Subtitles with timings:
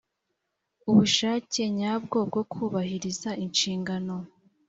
[0.89, 4.15] ubushake nyabwo bwo kubahiriza inshingano